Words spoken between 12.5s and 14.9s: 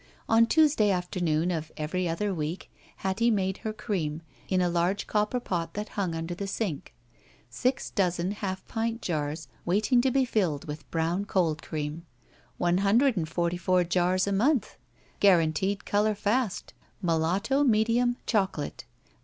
One himdred and forty four jars a month.